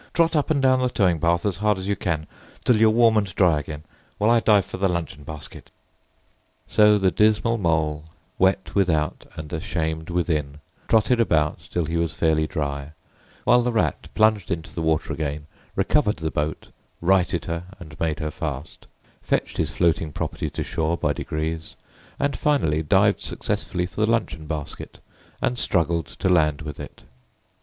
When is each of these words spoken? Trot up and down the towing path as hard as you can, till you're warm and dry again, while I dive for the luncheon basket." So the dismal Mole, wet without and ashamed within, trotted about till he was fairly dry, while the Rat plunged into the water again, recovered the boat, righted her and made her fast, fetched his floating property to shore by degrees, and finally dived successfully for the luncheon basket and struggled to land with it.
Trot 0.15 0.35
up 0.35 0.49
and 0.49 0.63
down 0.63 0.79
the 0.79 0.89
towing 0.89 1.19
path 1.19 1.45
as 1.45 1.57
hard 1.57 1.77
as 1.77 1.87
you 1.87 1.95
can, 1.95 2.25
till 2.65 2.75
you're 2.75 2.89
warm 2.89 3.17
and 3.17 3.35
dry 3.35 3.59
again, 3.59 3.83
while 4.17 4.31
I 4.31 4.39
dive 4.39 4.65
for 4.65 4.77
the 4.77 4.87
luncheon 4.87 5.21
basket." 5.23 5.69
So 6.65 6.97
the 6.97 7.11
dismal 7.11 7.59
Mole, 7.59 8.05
wet 8.39 8.73
without 8.73 9.27
and 9.35 9.53
ashamed 9.53 10.09
within, 10.09 10.59
trotted 10.87 11.21
about 11.21 11.59
till 11.69 11.85
he 11.85 11.97
was 11.97 12.13
fairly 12.15 12.47
dry, 12.47 12.93
while 13.43 13.61
the 13.61 13.71
Rat 13.71 14.07
plunged 14.15 14.49
into 14.49 14.73
the 14.73 14.81
water 14.81 15.13
again, 15.13 15.45
recovered 15.75 16.17
the 16.17 16.31
boat, 16.31 16.69
righted 16.99 17.45
her 17.45 17.65
and 17.79 17.99
made 17.99 18.17
her 18.17 18.31
fast, 18.31 18.87
fetched 19.21 19.57
his 19.57 19.69
floating 19.69 20.11
property 20.11 20.49
to 20.49 20.63
shore 20.63 20.97
by 20.97 21.13
degrees, 21.13 21.75
and 22.17 22.35
finally 22.35 22.81
dived 22.81 23.19
successfully 23.21 23.85
for 23.85 24.01
the 24.03 24.11
luncheon 24.11 24.47
basket 24.47 24.99
and 25.43 25.59
struggled 25.59 26.07
to 26.07 26.27
land 26.27 26.63
with 26.63 26.79
it. 26.79 27.03